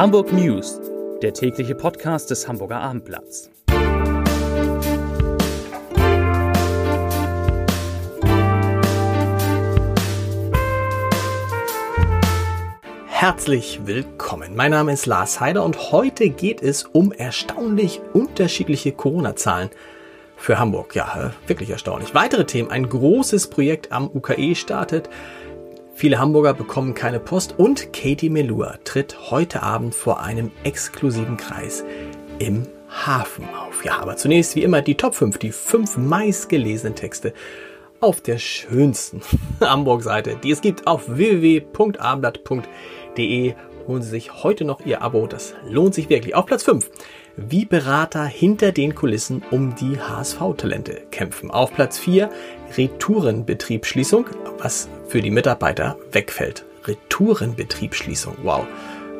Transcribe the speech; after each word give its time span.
Hamburg 0.00 0.32
News, 0.32 0.80
der 1.20 1.34
tägliche 1.34 1.74
Podcast 1.74 2.30
des 2.30 2.48
Hamburger 2.48 2.80
Abendblatts. 2.80 3.50
Herzlich 13.08 13.80
willkommen. 13.84 14.56
Mein 14.56 14.70
Name 14.70 14.94
ist 14.94 15.04
Lars 15.04 15.38
Heider 15.38 15.66
und 15.66 15.92
heute 15.92 16.30
geht 16.30 16.62
es 16.62 16.84
um 16.84 17.12
erstaunlich 17.12 18.00
unterschiedliche 18.14 18.92
Corona-Zahlen 18.92 19.68
für 20.38 20.58
Hamburg. 20.58 20.94
Ja, 20.94 21.34
wirklich 21.46 21.68
erstaunlich. 21.68 22.14
Weitere 22.14 22.46
Themen. 22.46 22.70
Ein 22.70 22.88
großes 22.88 23.48
Projekt 23.48 23.92
am 23.92 24.08
UKE 24.08 24.54
startet. 24.54 25.10
Viele 26.00 26.18
Hamburger 26.18 26.54
bekommen 26.54 26.94
keine 26.94 27.20
Post 27.20 27.58
und 27.58 27.92
Katie 27.92 28.30
Melua 28.30 28.78
tritt 28.84 29.30
heute 29.30 29.62
Abend 29.62 29.94
vor 29.94 30.22
einem 30.22 30.50
exklusiven 30.64 31.36
Kreis 31.36 31.84
im 32.38 32.66
Hafen 32.88 33.44
auf. 33.50 33.84
Ja, 33.84 33.98
aber 33.98 34.16
zunächst 34.16 34.56
wie 34.56 34.62
immer 34.62 34.80
die 34.80 34.94
Top 34.94 35.14
5, 35.14 35.36
die 35.36 35.52
fünf 35.52 35.98
meistgelesenen 35.98 36.94
Texte 36.94 37.34
auf 38.00 38.22
der 38.22 38.38
schönsten 38.38 39.20
Hamburg-Seite, 39.60 40.38
die 40.42 40.52
es 40.52 40.62
gibt 40.62 40.86
auf 40.86 41.02
www.abendblatt.de. 41.06 43.54
Holen 43.86 44.02
Sie 44.02 44.10
sich 44.10 44.42
heute 44.42 44.64
noch 44.64 44.84
Ihr 44.84 45.02
Abo, 45.02 45.26
das 45.26 45.54
lohnt 45.68 45.94
sich 45.94 46.08
wirklich. 46.08 46.34
Auf 46.34 46.46
Platz 46.46 46.62
5 46.62 46.88
wie 47.36 47.64
Berater 47.64 48.24
hinter 48.24 48.72
den 48.72 48.94
Kulissen 48.94 49.42
um 49.50 49.74
die 49.74 49.98
HSV-Talente 49.98 51.02
kämpfen. 51.10 51.50
Auf 51.50 51.72
Platz 51.72 51.98
4 51.98 52.28
Retourenbetriebsschließung, 52.76 54.26
was 54.58 54.88
für 55.06 55.20
die 55.20 55.30
Mitarbeiter 55.30 55.96
wegfällt. 56.12 56.64
Retourenbetriebsschließung, 56.84 58.36
wow. 58.42 58.66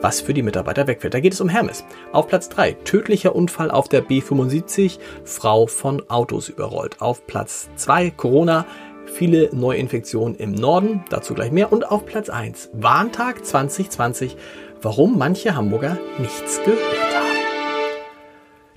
Was 0.03 0.23
für 0.23 0.33
die 0.33 0.43
Mitarbeiter 0.43 0.87
wegfällt. 0.87 1.13
Da 1.13 1.21
geht 1.21 1.35
es 1.35 1.43
um 1.43 1.49
Hermes. 1.51 1.85
Auf 2.13 2.27
Platz 2.27 2.49
3 2.49 2.73
tödlicher 2.85 3.35
Unfall 3.35 3.71
auf 3.71 3.89
der 3.89 4.03
B75, 4.03 4.99
Frau 5.25 5.67
von 5.67 6.09
Autos 6.09 6.49
überrollt. 6.49 7.01
Auf 7.01 7.27
Platz 7.27 7.69
2 7.77 8.11
Corona, 8.11 8.65
viele 9.13 9.55
Neuinfektionen 9.55 10.37
im 10.37 10.53
Norden, 10.53 11.05
dazu 11.11 11.35
gleich 11.35 11.51
mehr. 11.51 11.73
Und 11.73 11.91
auf 11.91 12.07
Platz 12.07 12.29
1 12.29 12.71
Warntag 12.73 13.45
2020, 13.45 14.37
warum 14.81 15.19
manche 15.19 15.55
Hamburger 15.55 15.99
nichts 16.19 16.61
gehört 16.65 17.15
haben. 17.15 17.21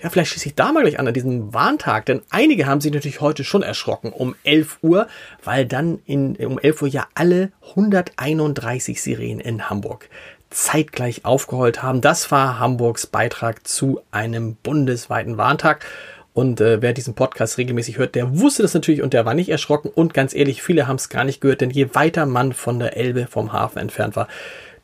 Ja, 0.03 0.09
vielleicht 0.09 0.31
schließe 0.31 0.49
ich 0.49 0.55
da 0.55 0.73
mal 0.73 0.81
gleich 0.81 0.99
an, 0.99 1.07
an 1.07 1.13
diesem 1.13 1.53
Warntag, 1.53 2.05
denn 2.07 2.23
einige 2.29 2.65
haben 2.65 2.81
sich 2.81 2.91
natürlich 2.91 3.21
heute 3.21 3.45
schon 3.45 3.63
erschrocken 3.63 4.11
um 4.11 4.35
11 4.43 4.79
Uhr, 4.81 5.07
weil 5.45 5.65
dann 5.65 5.99
in, 6.05 6.35
um 6.35 6.59
11 6.59 6.81
Uhr 6.81 6.87
ja 6.89 7.07
alle 7.15 7.53
131 7.69 9.01
Sirenen 9.01 9.39
in 9.39 9.69
Hamburg 9.69 10.09
zeitgleich 10.49 11.23
aufgeheult 11.23 11.81
haben. 11.81 12.01
Das 12.01 12.31
war 12.31 12.59
Hamburgs 12.59 13.07
Beitrag 13.07 13.65
zu 13.65 14.01
einem 14.11 14.55
bundesweiten 14.55 15.37
Warntag. 15.37 15.85
Und 16.33 16.61
äh, 16.61 16.81
wer 16.81 16.93
diesen 16.93 17.13
Podcast 17.13 17.57
regelmäßig 17.57 17.97
hört, 17.97 18.15
der 18.15 18.39
wusste 18.39 18.63
das 18.63 18.73
natürlich 18.73 19.01
und 19.03 19.13
der 19.13 19.25
war 19.25 19.35
nicht 19.35 19.49
erschrocken. 19.49 19.91
Und 19.93 20.13
ganz 20.13 20.33
ehrlich, 20.33 20.63
viele 20.63 20.87
haben 20.87 20.95
es 20.95 21.09
gar 21.09 21.23
nicht 21.23 21.41
gehört, 21.41 21.61
denn 21.61 21.69
je 21.69 21.93
weiter 21.93 22.25
man 22.25 22.53
von 22.53 22.79
der 22.79 22.97
Elbe 22.97 23.27
vom 23.29 23.53
Hafen 23.53 23.79
entfernt 23.79 24.15
war, 24.15 24.27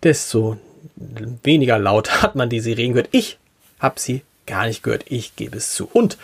desto 0.04 0.58
weniger 1.44 1.80
laut 1.80 2.22
hat 2.22 2.36
man 2.36 2.50
die 2.50 2.60
Sirenen 2.60 2.94
gehört. 2.94 3.10
Ich 3.12 3.40
habe 3.80 4.00
sie 4.00 4.22
gar 4.46 4.68
nicht 4.68 4.84
gehört. 4.84 5.06
Ich 5.08 5.36
gebe 5.36 5.58
es 5.58 5.74
zu. 5.74 5.90
Und 5.92 6.18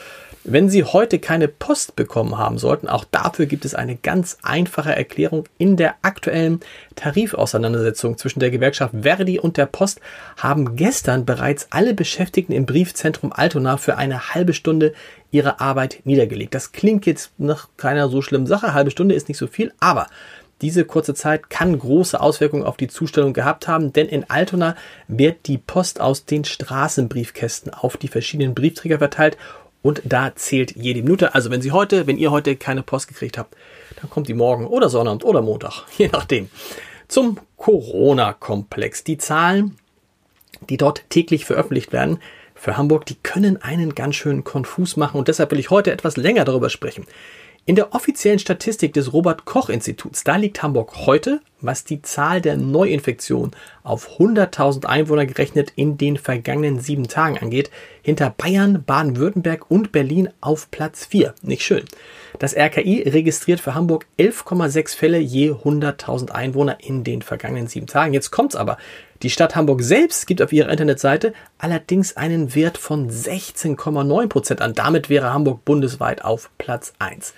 wenn 0.48 0.70
Sie 0.70 0.84
heute 0.84 1.18
keine 1.18 1.48
Post 1.48 1.96
bekommen 1.96 2.38
haben 2.38 2.60
sollten, 2.60 2.88
auch 2.88 3.04
dafür 3.04 3.48
gibt 3.48 3.66
es 3.66 3.74
eine 3.74 3.96
ganz 3.96 4.38
einfache 4.44 4.96
Erklärung. 4.96 5.46
In 5.58 5.76
der 5.76 5.96
aktuellen 6.04 6.60
Tarifauseinandersetzung 6.96 8.18
zwischen 8.20 8.40
der 8.40 8.52
Gewerkschaft 8.52 8.94
Verdi 9.02 9.40
und 9.40 9.58
der 9.58 9.66
Post 9.66 10.02
haben 10.38 10.76
gestern 10.76 11.26
bereits 11.26 11.68
alle 11.72 11.96
Beschäftigten 11.96 12.54
im 12.54 12.68
Briefzentrum 12.68 13.34
Altona 13.34 13.78
für 13.78 13.98
eine 13.98 14.36
halbe 14.36 14.54
Stunde 14.54 14.94
ihre 15.32 15.60
Arbeit 15.60 16.02
niedergelegt. 16.04 16.54
Das 16.54 16.72
klingt 16.72 17.08
jetzt 17.08 17.32
nach 17.40 17.70
keiner 17.76 18.08
so 18.10 18.22
schlimmen 18.22 18.46
Sache. 18.46 18.76
Halbe 18.76 18.92
Stunde 18.92 19.16
ist 19.16 19.28
nicht 19.28 19.40
so 19.40 19.48
viel, 19.48 19.74
aber 19.80 20.08
diese 20.62 20.86
kurze 20.86 21.14
Zeit 21.16 21.50
kann 21.50 21.78
große 21.78 22.20
Auswirkungen 22.20 22.64
auf 22.64 22.78
die 22.78 22.88
Zustellung 22.88 23.34
gehabt 23.34 23.68
haben, 23.68 23.92
denn 23.92 24.08
in 24.08 24.30
Altona 24.30 24.76
wird 25.08 25.48
die 25.48 25.58
Post 25.58 26.00
aus 26.00 26.26
den 26.26 26.46
Straßenbriefkästen 26.46 27.74
auf 27.74 27.98
die 27.98 28.08
verschiedenen 28.08 28.54
Briefträger 28.54 29.00
verteilt 29.00 29.38
und 29.86 30.02
da 30.04 30.36
zählt 30.36 30.76
jede 30.76 31.04
Minute. 31.04 31.36
Also 31.36 31.52
wenn 31.52 31.62
Sie 31.62 31.72
heute, 31.72 32.08
wenn 32.08 32.18
ihr 32.18 32.32
heute 32.32 32.56
keine 32.56 32.82
Post 32.82 33.08
gekriegt 33.08 33.38
habt, 33.38 33.56
dann 34.02 34.10
kommt 34.10 34.28
die 34.28 34.34
morgen 34.34 34.66
oder 34.66 34.90
Sonnabend 34.90 35.24
oder 35.24 35.44
Montag, 35.44 35.84
je 35.98 36.10
nachdem. 36.12 36.50
Zum 37.08 37.40
Corona-Komplex. 37.58 39.04
Die 39.04 39.20
Zahlen, 39.20 39.78
die 40.70 40.78
dort 40.78 41.08
täglich 41.12 41.46
veröffentlicht 41.46 41.94
werden, 41.94 42.18
für 42.56 42.78
Hamburg, 42.78 43.06
die 43.06 43.14
können 43.22 43.62
einen 43.62 43.94
ganz 43.94 44.16
schön 44.16 44.44
konfus 44.44 44.98
machen 44.98 45.20
und 45.20 45.28
deshalb 45.28 45.52
will 45.52 45.60
ich 45.60 45.70
heute 45.70 45.92
etwas 45.92 46.18
länger 46.18 46.46
darüber 46.46 46.72
sprechen. 46.72 47.06
In 47.66 47.76
der 47.76 47.94
offiziellen 47.94 48.40
Statistik 48.40 48.92
des 48.94 49.14
Robert 49.14 49.46
Koch 49.46 49.70
Instituts, 49.70 50.24
da 50.24 50.38
liegt 50.38 50.64
Hamburg 50.64 50.96
heute, 51.06 51.42
was 51.62 51.84
die 51.84 52.02
Zahl 52.02 52.42
der 52.42 52.58
Neuinfektionen 52.58 53.52
auf 53.84 54.20
100.000 54.20 54.86
Einwohner 54.86 55.26
gerechnet 55.26 55.72
in 55.76 55.98
den 55.98 56.18
vergangenen 56.18 56.80
sieben 56.80 57.08
Tagen 57.08 57.38
angeht, 57.38 57.72
hinter 58.02 58.34
Bayern, 58.36 58.84
Baden-Württemberg 58.84 59.70
und 59.70 59.92
Berlin 59.92 60.30
auf 60.42 60.70
Platz 60.72 61.06
4. 61.06 61.34
Nicht 61.42 61.64
schön. 61.64 61.86
Das 62.40 62.56
RKI 62.56 63.08
registriert 63.08 63.60
für 63.60 63.76
Hamburg 63.76 64.06
11,6 64.20 64.96
Fälle 64.96 65.20
je 65.20 65.52
100.000 65.52 66.32
Einwohner 66.32 66.78
in 66.82 67.04
den 67.04 67.22
vergangenen 67.22 67.68
sieben 67.68 67.88
Tagen. 67.88 68.14
Jetzt 68.14 68.32
kommt's 68.32 68.56
aber. 68.56 68.78
Die 69.22 69.30
Stadt 69.30 69.56
Hamburg 69.56 69.82
selbst 69.82 70.28
gibt 70.28 70.42
auf 70.42 70.52
ihrer 70.52 70.70
Internetseite 70.70 71.34
allerdings 71.58 72.18
einen 72.18 72.54
Wert 72.54 72.78
von 72.78 73.10
16,9 73.10 74.28
Prozent 74.28 74.62
an. 74.62 74.74
Damit 74.74 75.10
wäre 75.10 75.34
Hamburg 75.34 75.64
bundesweit 75.64 76.24
auf 76.24 76.50
Platz 76.58 76.94
1. 77.00 77.34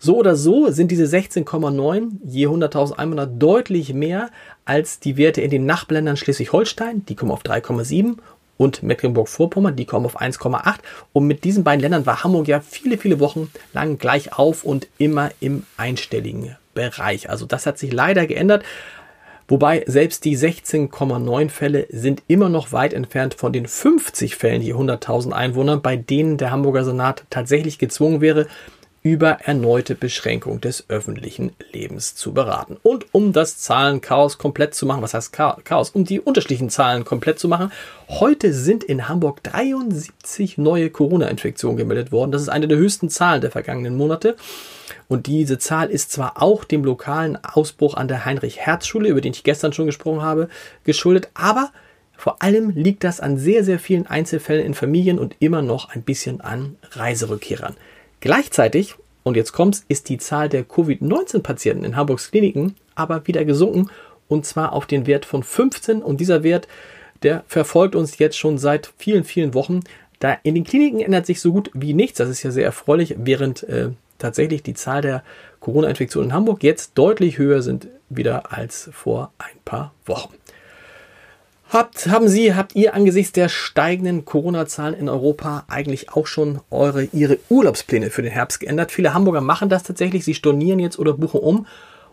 So 0.00 0.16
oder 0.16 0.36
so 0.36 0.70
sind 0.70 0.92
diese 0.92 1.04
16,9 1.04 2.10
je 2.24 2.46
100.000 2.46 2.92
Einwohner 2.92 3.26
deutlich 3.26 3.92
mehr 3.92 4.30
als 4.64 5.00
die 5.00 5.16
Werte 5.16 5.40
in 5.40 5.50
den 5.50 5.66
Nachbarländern 5.66 6.16
Schleswig-Holstein, 6.16 7.04
die 7.06 7.16
kommen 7.16 7.32
auf 7.32 7.42
3,7 7.42 8.16
und 8.58 8.84
Mecklenburg-Vorpommern, 8.84 9.74
die 9.74 9.86
kommen 9.86 10.06
auf 10.06 10.20
1,8. 10.20 10.76
Und 11.12 11.26
mit 11.26 11.42
diesen 11.42 11.64
beiden 11.64 11.80
Ländern 11.80 12.06
war 12.06 12.22
Hamburg 12.22 12.46
ja 12.46 12.60
viele, 12.60 12.96
viele 12.96 13.18
Wochen 13.18 13.50
lang 13.72 13.98
gleich 13.98 14.38
auf 14.38 14.62
und 14.62 14.86
immer 14.98 15.30
im 15.40 15.64
einstelligen 15.76 16.56
Bereich. 16.74 17.28
Also 17.28 17.44
das 17.44 17.66
hat 17.66 17.78
sich 17.78 17.92
leider 17.92 18.26
geändert. 18.26 18.62
Wobei 19.48 19.82
selbst 19.86 20.24
die 20.24 20.36
16,9 20.36 21.48
Fälle 21.48 21.86
sind 21.88 22.22
immer 22.28 22.50
noch 22.50 22.70
weit 22.70 22.92
entfernt 22.92 23.34
von 23.34 23.52
den 23.52 23.66
50 23.66 24.36
Fällen 24.36 24.62
je 24.62 24.74
100.000 24.74 25.32
Einwohner, 25.32 25.78
bei 25.78 25.96
denen 25.96 26.36
der 26.36 26.50
Hamburger 26.50 26.84
Senat 26.84 27.24
tatsächlich 27.30 27.78
gezwungen 27.78 28.20
wäre, 28.20 28.46
über 29.08 29.38
erneute 29.40 29.94
Beschränkung 29.94 30.60
des 30.60 30.84
öffentlichen 30.90 31.52
Lebens 31.72 32.14
zu 32.14 32.34
beraten. 32.34 32.76
Und 32.82 33.06
um 33.12 33.32
das 33.32 33.56
Zahlenchaos 33.56 34.36
komplett 34.36 34.74
zu 34.74 34.84
machen, 34.84 35.00
was 35.00 35.14
heißt 35.14 35.32
Chaos? 35.32 35.88
Um 35.90 36.04
die 36.04 36.20
unterschiedlichen 36.20 36.68
Zahlen 36.68 37.06
komplett 37.06 37.38
zu 37.38 37.48
machen, 37.48 37.72
heute 38.08 38.52
sind 38.52 38.84
in 38.84 39.08
Hamburg 39.08 39.42
73 39.44 40.58
neue 40.58 40.90
Corona-Infektionen 40.90 41.78
gemeldet 41.78 42.12
worden. 42.12 42.32
Das 42.32 42.42
ist 42.42 42.50
eine 42.50 42.68
der 42.68 42.76
höchsten 42.76 43.08
Zahlen 43.08 43.40
der 43.40 43.50
vergangenen 43.50 43.96
Monate. 43.96 44.36
Und 45.08 45.26
diese 45.26 45.56
Zahl 45.58 45.88
ist 45.88 46.12
zwar 46.12 46.42
auch 46.42 46.64
dem 46.64 46.84
lokalen 46.84 47.42
Ausbruch 47.42 47.94
an 47.94 48.08
der 48.08 48.26
Heinrich-Herz-Schule, 48.26 49.08
über 49.08 49.22
den 49.22 49.32
ich 49.32 49.42
gestern 49.42 49.72
schon 49.72 49.86
gesprochen 49.86 50.20
habe, 50.20 50.50
geschuldet, 50.84 51.30
aber 51.32 51.72
vor 52.14 52.42
allem 52.42 52.70
liegt 52.70 53.04
das 53.04 53.20
an 53.20 53.38
sehr, 53.38 53.64
sehr 53.64 53.78
vielen 53.78 54.06
Einzelfällen 54.06 54.66
in 54.66 54.74
Familien 54.74 55.18
und 55.18 55.36
immer 55.38 55.62
noch 55.62 55.88
ein 55.94 56.02
bisschen 56.02 56.42
an 56.42 56.76
Reiserückkehrern. 56.90 57.76
Gleichzeitig, 58.20 58.94
und 59.22 59.36
jetzt 59.36 59.52
kommt's, 59.52 59.84
ist 59.88 60.08
die 60.08 60.18
Zahl 60.18 60.48
der 60.48 60.64
Covid-19-Patienten 60.64 61.84
in 61.84 61.96
Hamburgs 61.96 62.30
Kliniken 62.30 62.76
aber 62.94 63.26
wieder 63.26 63.44
gesunken 63.44 63.90
und 64.26 64.44
zwar 64.44 64.72
auf 64.72 64.86
den 64.86 65.06
Wert 65.06 65.24
von 65.24 65.42
15 65.42 66.02
und 66.02 66.20
dieser 66.20 66.42
Wert, 66.42 66.68
der 67.22 67.44
verfolgt 67.46 67.94
uns 67.94 68.18
jetzt 68.18 68.36
schon 68.36 68.58
seit 68.58 68.92
vielen, 68.98 69.24
vielen 69.24 69.54
Wochen. 69.54 69.80
Da 70.18 70.36
in 70.42 70.54
den 70.54 70.64
Kliniken 70.64 71.00
ändert 71.00 71.26
sich 71.26 71.40
so 71.40 71.52
gut 71.52 71.70
wie 71.74 71.94
nichts, 71.94 72.18
das 72.18 72.28
ist 72.28 72.42
ja 72.42 72.50
sehr 72.50 72.64
erfreulich, 72.64 73.14
während 73.18 73.62
äh, 73.64 73.90
tatsächlich 74.18 74.62
die 74.62 74.74
Zahl 74.74 75.00
der 75.00 75.22
Corona-Infektionen 75.60 76.30
in 76.30 76.34
Hamburg 76.34 76.62
jetzt 76.62 76.92
deutlich 76.96 77.38
höher 77.38 77.62
sind 77.62 77.88
wieder 78.08 78.52
als 78.52 78.90
vor 78.92 79.32
ein 79.38 79.58
paar 79.64 79.92
Wochen. 80.06 80.34
Habt, 81.70 82.06
haben 82.06 82.28
Sie, 82.28 82.54
habt 82.54 82.74
ihr 82.76 82.94
angesichts 82.94 83.32
der 83.32 83.50
steigenden 83.50 84.24
Corona-Zahlen 84.24 84.94
in 84.94 85.10
Europa 85.10 85.64
eigentlich 85.68 86.10
auch 86.10 86.26
schon 86.26 86.60
eure, 86.70 87.04
Ihre 87.12 87.38
Urlaubspläne 87.50 88.08
für 88.08 88.22
den 88.22 88.32
Herbst 88.32 88.60
geändert? 88.60 88.90
Viele 88.90 89.12
Hamburger 89.12 89.42
machen 89.42 89.68
das 89.68 89.82
tatsächlich. 89.82 90.24
Sie 90.24 90.32
stornieren 90.32 90.78
jetzt 90.78 90.98
oder 90.98 91.12
buchen 91.12 91.40
um. 91.40 91.66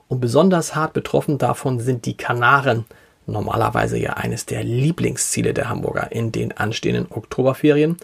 Und 0.09 0.19
besonders 0.19 0.75
hart 0.75 0.91
betroffen 0.91 1.37
davon 1.37 1.79
sind 1.79 2.05
die 2.05 2.17
Kanaren. 2.17 2.83
Normalerweise 3.27 3.97
ja 3.97 4.15
eines 4.15 4.45
der 4.45 4.61
Lieblingsziele 4.65 5.53
der 5.53 5.69
Hamburger 5.69 6.11
in 6.11 6.33
den 6.33 6.51
anstehenden 6.51 7.07
Oktoberferien. 7.09 7.95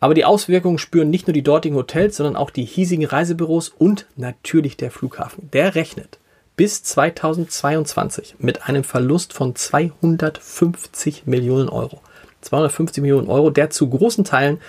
Aber 0.00 0.14
die 0.14 0.24
Auswirkungen 0.24 0.78
spüren 0.78 1.10
nicht 1.10 1.26
nur 1.26 1.34
die 1.34 1.42
dortigen 1.42 1.76
Hotels, 1.76 2.16
sondern 2.16 2.36
auch 2.36 2.50
die 2.50 2.64
hiesigen 2.64 3.04
Reisebüros 3.04 3.68
und 3.68 4.06
natürlich 4.16 4.78
der 4.78 4.90
Flughafen. 4.90 5.50
Der 5.52 5.74
rechnet 5.74 6.18
bis 6.58 6.82
2022 6.82 8.34
mit 8.40 8.68
einem 8.68 8.82
Verlust 8.82 9.32
von 9.32 9.54
250 9.54 11.24
Millionen 11.24 11.68
Euro. 11.68 12.00
250 12.40 13.00
Millionen 13.00 13.28
Euro, 13.28 13.50
der 13.50 13.70
zu 13.70 13.88
großen 13.88 14.24
Teilen 14.24 14.60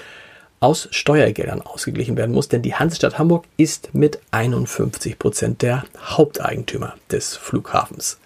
aus 0.59 0.87
Steuergeldern 0.91 1.63
ausgeglichen 1.63 2.15
werden 2.15 2.35
muss, 2.35 2.47
denn 2.47 2.61
die 2.61 2.75
Hansestadt 2.75 3.17
Hamburg 3.17 3.45
ist 3.57 3.95
mit 3.95 4.19
51 4.29 5.17
Prozent 5.17 5.63
der 5.63 5.83
Haupteigentümer 5.99 6.93
des 7.11 7.35
Flughafens. 7.35 8.19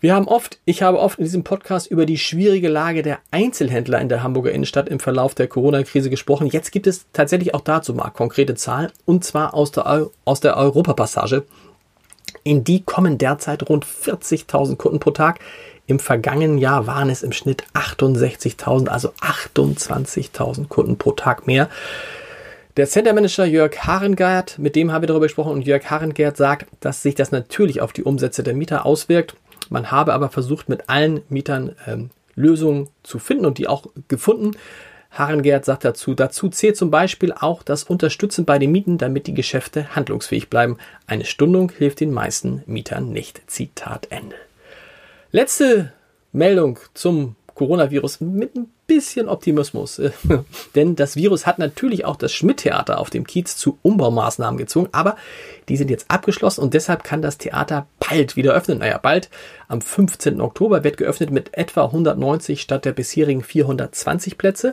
Wir 0.00 0.14
haben 0.14 0.26
oft, 0.26 0.58
ich 0.64 0.82
habe 0.82 0.98
oft 0.98 1.18
in 1.18 1.26
diesem 1.26 1.44
Podcast 1.44 1.86
über 1.88 2.04
die 2.04 2.18
schwierige 2.18 2.68
Lage 2.68 3.02
der 3.02 3.18
Einzelhändler 3.30 4.00
in 4.00 4.08
der 4.08 4.24
Hamburger 4.24 4.50
Innenstadt 4.50 4.88
im 4.88 4.98
Verlauf 4.98 5.36
der 5.36 5.46
Corona-Krise 5.46 6.10
gesprochen. 6.10 6.48
Jetzt 6.48 6.72
gibt 6.72 6.88
es 6.88 7.06
tatsächlich 7.12 7.54
auch 7.54 7.60
dazu 7.60 7.94
mal 7.94 8.10
konkrete 8.10 8.56
Zahlen 8.56 8.90
und 9.04 9.24
zwar 9.24 9.54
aus 9.54 9.70
der, 9.70 10.08
aus 10.24 10.40
der 10.40 10.56
Europapassage. 10.56 11.44
In 12.42 12.64
die 12.64 12.82
kommen 12.82 13.18
derzeit 13.18 13.68
rund 13.68 13.84
40.000 13.84 14.76
Kunden 14.76 15.00
pro 15.00 15.10
Tag. 15.10 15.40
Im 15.86 15.98
vergangenen 15.98 16.58
Jahr 16.58 16.86
waren 16.86 17.10
es 17.10 17.22
im 17.22 17.32
Schnitt 17.32 17.64
68.000, 17.74 18.88
also 18.88 19.12
28.000 19.20 20.68
Kunden 20.68 20.96
pro 20.96 21.12
Tag 21.12 21.46
mehr. 21.46 21.68
Der 22.76 22.86
Center 22.86 23.12
Manager 23.12 23.44
Jörg 23.44 23.76
Harengert, 23.80 24.58
mit 24.58 24.76
dem 24.76 24.92
haben 24.92 25.02
wir 25.02 25.08
darüber 25.08 25.26
gesprochen 25.26 25.52
und 25.52 25.66
Jörg 25.66 25.90
Harengert 25.90 26.36
sagt, 26.36 26.66
dass 26.80 27.02
sich 27.02 27.14
das 27.16 27.32
natürlich 27.32 27.80
auf 27.80 27.92
die 27.92 28.04
Umsätze 28.04 28.42
der 28.42 28.54
Mieter 28.54 28.86
auswirkt. 28.86 29.34
Man 29.68 29.90
habe 29.90 30.14
aber 30.14 30.28
versucht, 30.28 30.68
mit 30.68 30.88
allen 30.88 31.22
Mietern 31.28 31.74
ähm, 31.86 32.10
Lösungen 32.36 32.88
zu 33.02 33.18
finden 33.18 33.44
und 33.44 33.58
die 33.58 33.66
auch 33.66 33.86
gefunden. 34.08 34.52
Harengert 35.10 35.64
sagt 35.64 35.84
dazu, 35.84 36.14
dazu 36.14 36.48
zählt 36.48 36.76
zum 36.76 36.90
Beispiel 36.90 37.32
auch 37.32 37.62
das 37.62 37.82
Unterstützen 37.84 38.44
bei 38.44 38.58
den 38.58 38.70
Mieten, 38.70 38.96
damit 38.96 39.26
die 39.26 39.34
Geschäfte 39.34 39.94
handlungsfähig 39.96 40.48
bleiben. 40.48 40.78
Eine 41.06 41.24
Stundung 41.24 41.72
hilft 41.76 42.00
den 42.00 42.12
meisten 42.12 42.62
Mietern 42.66 43.10
nicht. 43.10 43.42
Zitat 43.50 44.06
Ende. 44.10 44.36
Letzte 45.32 45.92
Meldung 46.32 46.78
zum 46.94 47.34
Coronavirus 47.60 48.22
mit 48.22 48.56
ein 48.56 48.70
bisschen 48.86 49.28
Optimismus. 49.28 50.00
Denn 50.74 50.96
das 50.96 51.14
Virus 51.14 51.44
hat 51.44 51.58
natürlich 51.58 52.06
auch 52.06 52.16
das 52.16 52.32
Schmidt-Theater 52.32 52.98
auf 52.98 53.10
dem 53.10 53.26
Kiez 53.26 53.54
zu 53.58 53.78
Umbaumaßnahmen 53.82 54.56
gezwungen, 54.56 54.88
aber 54.92 55.16
die 55.68 55.76
sind 55.76 55.90
jetzt 55.90 56.06
abgeschlossen 56.10 56.62
und 56.62 56.72
deshalb 56.72 57.04
kann 57.04 57.20
das 57.20 57.36
Theater 57.36 57.86
bald 57.98 58.34
wieder 58.34 58.54
öffnen. 58.54 58.78
Naja, 58.78 58.96
bald. 58.96 59.28
Am 59.68 59.82
15. 59.82 60.40
Oktober 60.40 60.84
wird 60.84 60.96
geöffnet 60.96 61.32
mit 61.32 61.50
etwa 61.52 61.84
190 61.84 62.62
statt 62.62 62.86
der 62.86 62.92
bisherigen 62.92 63.42
420 63.42 64.38
Plätze. 64.38 64.72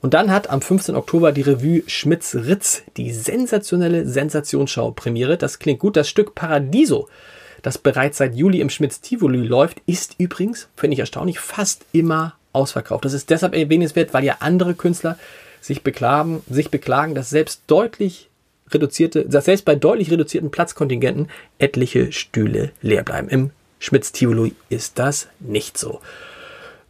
Und 0.00 0.12
dann 0.12 0.32
hat 0.32 0.50
am 0.50 0.60
15. 0.60 0.96
Oktober 0.96 1.30
die 1.30 1.42
Revue 1.42 1.84
Schmitz 1.86 2.34
Ritz 2.34 2.82
die 2.96 3.12
sensationelle 3.12 4.08
Sensationsschau 4.08 4.90
Premiere. 4.90 5.36
Das 5.36 5.60
klingt 5.60 5.78
gut. 5.78 5.96
Das 5.96 6.08
Stück 6.08 6.34
Paradiso 6.34 7.08
das 7.62 7.78
bereits 7.78 8.18
seit 8.18 8.34
Juli 8.34 8.60
im 8.60 8.70
Schmitz 8.70 9.00
Tivoli 9.00 9.38
läuft, 9.38 9.80
ist 9.86 10.14
übrigens, 10.18 10.68
finde 10.76 10.94
ich 10.94 11.00
erstaunlich, 11.00 11.40
fast 11.40 11.84
immer 11.92 12.34
ausverkauft. 12.52 13.04
Das 13.04 13.12
ist 13.12 13.30
deshalb 13.30 13.54
erwähnenswert, 13.54 14.14
weil 14.14 14.24
ja 14.24 14.36
andere 14.40 14.74
Künstler 14.74 15.18
sich 15.60 15.82
beklagen, 15.82 16.42
sich 16.48 16.70
beklagen, 16.70 17.14
dass 17.14 17.30
selbst 17.30 17.62
deutlich 17.66 18.28
reduzierte, 18.70 19.24
dass 19.24 19.46
selbst 19.46 19.64
bei 19.64 19.74
deutlich 19.74 20.10
reduzierten 20.10 20.50
Platzkontingenten 20.50 21.28
etliche 21.58 22.12
Stühle 22.12 22.70
leer 22.82 23.02
bleiben. 23.02 23.28
Im 23.28 23.50
Schmitz 23.78 24.12
Tivoli 24.12 24.54
ist 24.68 24.98
das 24.98 25.28
nicht 25.40 25.78
so. 25.78 26.00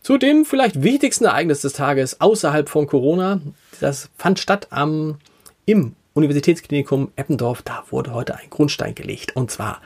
Zu 0.03 0.17
dem 0.17 0.45
vielleicht 0.45 0.83
wichtigsten 0.83 1.25
Ereignis 1.25 1.61
des 1.61 1.75
Tages 1.75 2.21
außerhalb 2.21 2.69
von 2.69 2.87
Corona, 2.87 3.41
das 3.81 4.09
fand 4.17 4.39
statt 4.39 4.69
am, 4.71 5.19
im 5.67 5.95
Universitätsklinikum 6.15 7.13
Eppendorf. 7.17 7.63
Da 7.63 7.85
wurde 7.91 8.15
heute 8.15 8.37
ein 8.37 8.51
Grundstein 8.51 8.95
gelegt. 8.95 9.37
Und 9.37 9.51
zwar 9.51 9.81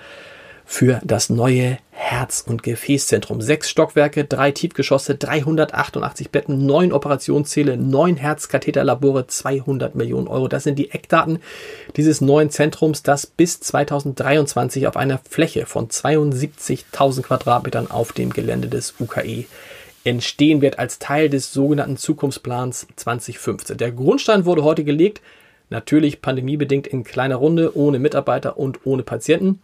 für 0.72 1.02
das 1.04 1.28
neue 1.28 1.76
Herz- 1.90 2.42
und 2.46 2.62
Gefäßzentrum. 2.62 3.42
Sechs 3.42 3.68
Stockwerke, 3.68 4.24
drei 4.24 4.52
Tiefgeschosse, 4.52 5.16
388 5.16 6.30
Betten, 6.30 6.64
neun 6.64 6.92
Operationssäle, 6.92 7.76
neun 7.76 8.16
Herzkatheterlabore, 8.16 9.26
200 9.26 9.94
Millionen 9.94 10.28
Euro. 10.28 10.48
Das 10.48 10.64
sind 10.64 10.78
die 10.78 10.90
Eckdaten 10.90 11.40
dieses 11.96 12.22
neuen 12.22 12.48
Zentrums, 12.48 13.02
das 13.02 13.26
bis 13.26 13.60
2023 13.60 14.86
auf 14.86 14.96
einer 14.96 15.20
Fläche 15.28 15.66
von 15.66 15.88
72.000 15.88 17.20
Quadratmetern 17.20 17.90
auf 17.90 18.14
dem 18.14 18.30
Gelände 18.30 18.68
des 18.68 18.94
UKE 18.98 19.44
entstehen 20.04 20.62
wird 20.62 20.78
als 20.78 20.98
Teil 20.98 21.28
des 21.28 21.52
sogenannten 21.52 21.98
Zukunftsplans 21.98 22.86
2015. 22.96 23.76
Der 23.76 23.92
Grundstein 23.92 24.46
wurde 24.46 24.64
heute 24.64 24.84
gelegt, 24.84 25.20
natürlich 25.68 26.22
pandemiebedingt 26.22 26.86
in 26.86 27.04
kleiner 27.04 27.36
Runde, 27.36 27.76
ohne 27.76 27.98
Mitarbeiter 27.98 28.56
und 28.56 28.86
ohne 28.86 29.02
Patienten. 29.02 29.60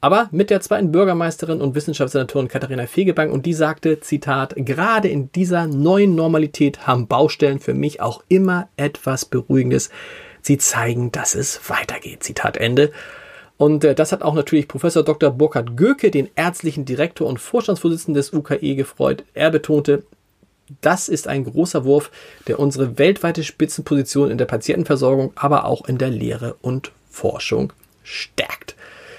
Aber 0.00 0.28
mit 0.30 0.50
der 0.50 0.60
zweiten 0.60 0.92
Bürgermeisterin 0.92 1.60
und 1.60 1.74
Wissenschaftssenatorin 1.74 2.46
Katharina 2.46 2.86
Fegebank 2.86 3.32
und 3.32 3.46
die 3.46 3.52
sagte, 3.54 3.98
Zitat, 3.98 4.54
gerade 4.56 5.08
in 5.08 5.32
dieser 5.32 5.66
neuen 5.66 6.14
Normalität 6.14 6.86
haben 6.86 7.08
Baustellen 7.08 7.58
für 7.58 7.74
mich 7.74 8.00
auch 8.00 8.22
immer 8.28 8.68
etwas 8.76 9.24
Beruhigendes. 9.24 9.90
Sie 10.40 10.56
zeigen, 10.56 11.10
dass 11.10 11.34
es 11.34 11.68
weitergeht. 11.68 12.22
Zitat 12.22 12.56
Ende. 12.56 12.92
Und 13.56 13.82
äh, 13.82 13.96
das 13.96 14.12
hat 14.12 14.22
auch 14.22 14.34
natürlich 14.34 14.68
Professor 14.68 15.02
Dr. 15.02 15.32
Burkhard 15.32 15.76
Göke, 15.76 16.12
den 16.12 16.30
ärztlichen 16.36 16.84
Direktor 16.84 17.26
und 17.26 17.40
Vorstandsvorsitzenden 17.40 18.14
des 18.14 18.32
UKE, 18.32 18.76
gefreut. 18.76 19.24
Er 19.34 19.50
betonte, 19.50 20.04
das 20.80 21.08
ist 21.08 21.26
ein 21.26 21.42
großer 21.42 21.84
Wurf, 21.84 22.12
der 22.46 22.60
unsere 22.60 22.98
weltweite 22.98 23.42
Spitzenposition 23.42 24.30
in 24.30 24.38
der 24.38 24.44
Patientenversorgung, 24.44 25.32
aber 25.34 25.64
auch 25.64 25.88
in 25.88 25.98
der 25.98 26.10
Lehre 26.10 26.54
und 26.62 26.92
Forschung 27.10 27.72
stärkt. 28.04 28.76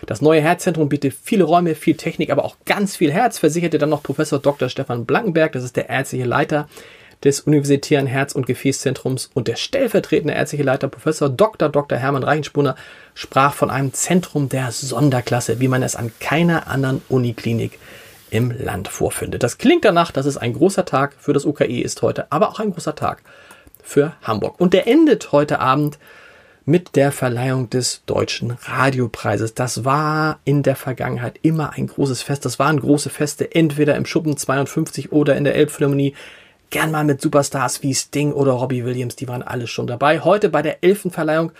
Das 0.10 0.24
neue 0.24 0.42
Herzzentrum 0.42 0.90
bietet 0.90 1.14
viele 1.14 1.44
Räume, 1.44 1.76
viel 1.76 1.96
Technik, 1.96 2.32
aber 2.32 2.44
auch 2.44 2.56
ganz 2.66 2.96
viel 2.96 3.14
Herz, 3.14 3.38
versicherte 3.38 3.78
dann 3.78 3.90
noch 3.90 4.02
Professor 4.02 4.40
Dr. 4.40 4.68
Stefan 4.68 5.06
Blankenberg, 5.06 5.52
das 5.52 5.64
ist 5.64 5.76
der 5.76 5.88
ärztliche 5.88 6.26
Leiter 6.26 6.68
des 7.24 7.42
Universitären 7.42 8.08
Herz- 8.08 8.34
und 8.34 8.48
Gefäßzentrums 8.48 9.30
und 9.36 9.48
der 9.48 9.56
stellvertretende 9.56 10.34
ärztliche 10.34 10.64
Leiter 10.64 10.88
Professor 10.88 11.30
Dr. 11.30 11.70
Dr. 11.70 12.00
Hermann 12.00 12.24
Reichenspuner 12.24 12.76
sprach 13.14 13.54
von 13.54 13.70
einem 13.70 13.94
Zentrum 13.94 14.50
der 14.50 14.72
Sonderklasse, 14.72 15.60
wie 15.60 15.68
man 15.68 15.84
es 15.84 15.96
an 15.96 16.12
keiner 16.20 16.66
anderen 16.66 17.04
Uniklinik 17.08 17.78
im 18.32 18.50
Land 18.50 18.88
vorfindet. 18.88 19.44
Das 19.44 19.60
klingt 19.60 19.86
danach, 19.86 20.12
dass 20.12 20.26
es 20.26 20.38
ein 20.38 20.54
großer 20.54 20.86
Tag 20.86 21.14
für 21.20 21.34
das 21.34 21.46
UKE 21.46 21.82
ist 21.82 22.02
heute, 22.02 22.32
aber 22.32 22.50
auch 22.50 22.60
ein 22.60 22.74
großer 22.74 22.96
Tag 22.96 23.22
für 23.84 24.14
Hamburg. 24.24 24.60
Und 24.60 24.74
der 24.74 24.88
endet 24.88 25.32
heute 25.34 25.60
Abend 25.60 26.00
mit 26.70 26.96
der 26.96 27.12
Verleihung 27.12 27.72
des 27.72 28.04
Deutschen 28.06 28.52
Radiopreises. 28.52 29.56
Das 29.56 29.86
war 29.86 30.40
in 30.46 30.62
der 30.62 30.76
Vergangenheit 30.76 31.40
immer 31.42 31.74
ein 31.74 31.88
großes 31.88 32.22
Fest. 32.22 32.46
Das 32.46 32.60
waren 32.60 32.80
große 32.80 33.10
Feste, 33.10 33.56
entweder 33.56 33.96
im 33.96 34.06
Schuppen 34.06 34.38
52 34.38 35.12
oder 35.12 35.36
in 35.36 35.46
der 35.46 35.56
Elbphilharmonie. 35.56 36.14
Gern 36.70 36.92
mal 36.92 37.04
mit 37.04 37.22
Superstars 37.22 37.82
wie 37.82 37.96
Sting 37.96 38.34
oder 38.34 38.52
Robbie 38.52 38.86
Williams, 38.86 39.16
die 39.16 39.28
waren 39.28 39.42
alle 39.42 39.66
schon 39.66 39.88
dabei. 39.88 40.20
Heute 40.20 40.50
bei 40.50 40.62
der 40.62 40.84
elften 40.84 41.10
Verleihung 41.10 41.52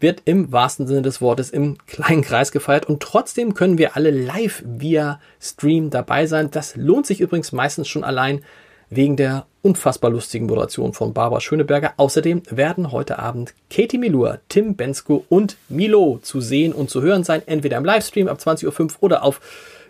wird 0.00 0.22
im 0.24 0.50
wahrsten 0.50 0.86
Sinne 0.86 1.02
des 1.02 1.20
Wortes 1.20 1.50
im 1.50 1.76
kleinen 1.86 2.22
Kreis 2.22 2.50
gefeiert 2.50 2.86
und 2.86 3.02
trotzdem 3.02 3.52
können 3.52 3.76
wir 3.76 3.96
alle 3.96 4.10
live 4.10 4.62
via 4.64 5.20
Stream 5.42 5.90
dabei 5.90 6.24
sein. 6.24 6.50
Das 6.50 6.74
lohnt 6.74 7.06
sich 7.06 7.20
übrigens 7.20 7.52
meistens 7.52 7.86
schon 7.88 8.04
allein 8.04 8.42
wegen 8.90 9.16
der 9.16 9.46
unfassbar 9.62 10.10
lustigen 10.10 10.46
Moderation 10.46 10.92
von 10.92 11.12
Barbara 11.12 11.40
Schöneberger. 11.40 11.94
Außerdem 11.96 12.42
werden 12.50 12.92
heute 12.92 13.18
Abend 13.18 13.54
Katie 13.70 13.98
Milur, 13.98 14.40
Tim 14.48 14.76
Bensko 14.76 15.24
und 15.28 15.56
Milo 15.68 16.18
zu 16.22 16.40
sehen 16.40 16.72
und 16.72 16.90
zu 16.90 17.02
hören 17.02 17.24
sein, 17.24 17.42
entweder 17.46 17.76
im 17.76 17.84
Livestream 17.84 18.28
ab 18.28 18.38
20.05 18.38 18.80
Uhr 18.80 18.90
oder 19.00 19.24
auf 19.24 19.40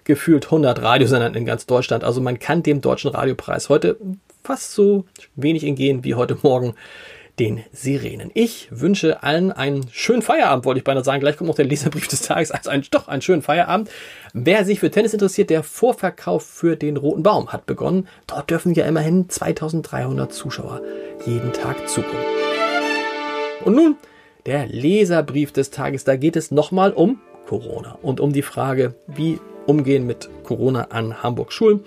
gefühlt 0.05 0.47
100 0.47 0.81
Radiosendern 0.83 1.35
in 1.35 1.45
ganz 1.45 1.67
Deutschland. 1.67 2.03
Also 2.03 2.21
man 2.21 2.39
kann 2.39 2.63
dem 2.63 2.81
Deutschen 2.81 3.11
Radiopreis 3.11 3.69
heute 3.69 3.97
fast 4.43 4.73
so 4.73 5.05
wenig 5.37 5.65
entgehen 5.65 6.05
wie 6.05 6.15
heute 6.15 6.39
Morgen 6.43 6.75
den 7.39 7.65
Sirenen. 7.73 8.31
Ich 8.35 8.69
wünsche 8.71 9.23
allen 9.23 9.53
einen 9.53 9.87
schönen 9.91 10.23
Feierabend, 10.23 10.65
wollte 10.65 10.79
ich 10.79 10.85
beinahe 10.85 11.05
sagen. 11.05 11.21
Gleich 11.21 11.37
kommt 11.37 11.49
noch 11.49 11.57
der 11.57 11.65
Leserbrief 11.65 12.09
des 12.09 12.23
Tages. 12.23 12.51
Also 12.51 12.71
ein, 12.71 12.85
doch 12.91 13.09
einen 13.09 13.23
schönen 13.23 13.43
Feierabend. 13.43 13.91
Wer 14.33 14.65
sich 14.65 14.81
für 14.81 14.91
Tennis 14.91 15.13
interessiert, 15.13 15.51
der 15.51 15.63
Vorverkauf 15.63 16.45
für 16.45 16.77
den 16.77 16.97
Roten 16.97 17.23
Baum 17.23 17.53
hat 17.53 17.67
begonnen. 17.67 18.09
Dort 18.27 18.51
dürfen 18.51 18.75
ja 18.75 18.85
immerhin 18.87 19.29
2300 19.29 20.33
Zuschauer 20.33 20.83
jeden 21.27 21.53
Tag 21.53 21.89
zugucken. 21.89 22.19
Und 23.65 23.75
nun 23.75 23.97
der 24.47 24.67
Leserbrief 24.67 25.53
des 25.53 25.71
Tages. 25.71 26.05
Da 26.05 26.17
geht 26.17 26.37
es 26.37 26.51
nochmal 26.51 26.93
um 26.93 27.21
Corona 27.47 27.99
und 28.03 28.21
um 28.21 28.33
die 28.33 28.43
Frage, 28.43 28.95
wie 29.07 29.39
umgehen 29.67 30.07
mit 30.07 30.29
Corona 30.45 30.85
an 30.91 31.23
Hamburg 31.23 31.53
Schulen. 31.53 31.81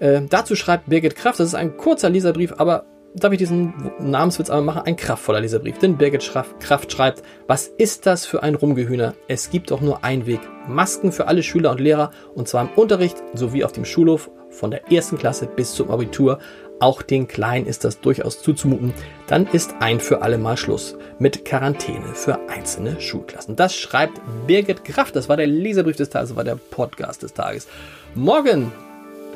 Äh, 0.00 0.22
dazu 0.28 0.56
schreibt 0.56 0.88
Birgit 0.88 1.14
Kraft, 1.14 1.38
das 1.38 1.48
ist 1.48 1.54
ein 1.54 1.76
kurzer 1.76 2.10
Leserbrief, 2.10 2.54
aber 2.56 2.84
darf 3.14 3.32
ich 3.32 3.38
diesen 3.38 3.72
Namenswitz 4.00 4.50
einmal 4.50 4.74
machen? 4.74 4.86
Ein 4.86 4.96
kraftvoller 4.96 5.40
Leserbrief. 5.40 5.78
Denn 5.78 5.96
Birgit 5.96 6.30
Kraft 6.60 6.92
schreibt, 6.92 7.22
was 7.46 7.68
ist 7.68 8.06
das 8.06 8.26
für 8.26 8.42
ein 8.42 8.54
Rumgehühner? 8.54 9.14
Es 9.28 9.50
gibt 9.50 9.70
doch 9.70 9.80
nur 9.80 10.04
einen 10.04 10.26
Weg. 10.26 10.40
Masken 10.68 11.12
für 11.12 11.26
alle 11.28 11.42
Schüler 11.42 11.70
und 11.70 11.80
Lehrer 11.80 12.10
und 12.34 12.48
zwar 12.48 12.62
im 12.62 12.70
Unterricht 12.76 13.16
sowie 13.34 13.64
auf 13.64 13.72
dem 13.72 13.84
Schulhof 13.84 14.30
von 14.50 14.70
der 14.70 14.90
ersten 14.90 15.18
Klasse 15.18 15.46
bis 15.46 15.74
zum 15.74 15.90
Abitur. 15.90 16.38
Auch 16.80 17.02
den 17.02 17.28
Kleinen 17.28 17.66
ist 17.66 17.84
das 17.84 18.00
durchaus 18.00 18.42
zuzumuten. 18.42 18.92
Dann 19.28 19.46
ist 19.46 19.74
ein 19.78 20.00
für 20.00 20.22
alle 20.22 20.38
Mal 20.38 20.56
Schluss 20.56 20.96
mit 21.18 21.44
Quarantäne 21.44 22.14
für 22.14 22.38
einzelne 22.48 23.00
Schulklassen. 23.00 23.54
Das 23.54 23.76
schreibt 23.76 24.20
Birgit 24.46 24.84
Kraft. 24.84 25.14
Das 25.14 25.28
war 25.28 25.36
der 25.36 25.46
Leserbrief 25.46 25.96
des 25.96 26.10
Tages, 26.10 26.30
das 26.30 26.36
war 26.36 26.44
der 26.44 26.56
Podcast 26.56 27.22
des 27.22 27.32
Tages. 27.32 27.68
Morgen 28.14 28.72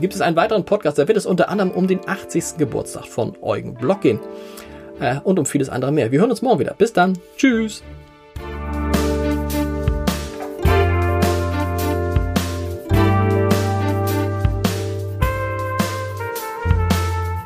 gibt 0.01 0.15
es 0.15 0.21
einen 0.21 0.37
weiteren 0.37 0.65
Podcast. 0.65 0.99
Da 0.99 1.09
wird 1.09 1.19
es 1.19 1.27
unter 1.27 1.49
anderem 1.49 1.71
um 1.71 1.87
den 1.87 2.01
80. 2.07 2.57
Geburtstag 2.59 3.07
von 3.07 3.37
Eugen 3.43 3.75
Block 3.75 4.03
gehen. 4.03 4.21
Äh, 5.01 5.21
und 5.25 5.39
um 5.39 5.47
vieles 5.47 5.69
andere 5.69 5.93
mehr. 5.93 6.11
Wir 6.13 6.21
hören 6.21 6.31
uns 6.31 6.43
morgen 6.43 6.61
wieder. 6.61 6.75
Bis 6.75 6.93
dann. 6.93 7.19
Tschüss. 7.37 7.83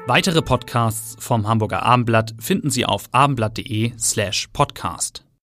Weitere 0.07 0.43
Podcasts 0.43 1.17
vom 1.21 1.49
Hamburger 1.49 1.85
Abendblatt 1.85 2.35
finden 2.39 2.69
Sie 2.69 2.85
auf 2.85 3.05
abendblatt.de 3.13 3.93
slash 3.99 4.49
podcast. 4.53 5.25